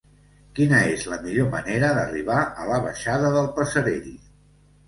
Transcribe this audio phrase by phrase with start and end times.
[0.59, 4.13] Quina és la millor manera d'arribar a la baixada del Passerell?